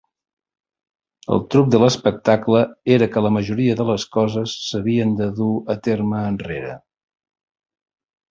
[1.35, 2.61] El truc de l'espectacle
[2.95, 6.73] era que la majoria de les coses s'havien de dur a terme enrere.